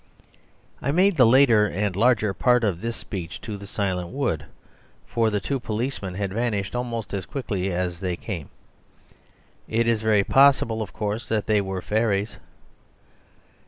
[0.81, 4.45] I made the later and larger part of this speech to the silent wood,
[5.05, 8.49] for the two policemen had vanished almost as quickly as they came.
[9.67, 12.37] It is very possible, of course, that they were fairies.